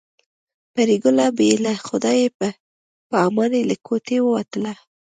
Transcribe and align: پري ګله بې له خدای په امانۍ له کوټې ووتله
پري 0.73 0.97
ګله 1.03 1.27
بې 1.37 1.49
له 1.65 1.71
خدای 1.87 2.19
په 2.37 2.47
امانۍ 3.27 3.61
له 3.69 3.75
کوټې 3.85 4.17
ووتله 4.21 4.73